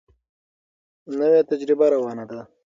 [1.19, 2.39] نوې تجربه روانه ده.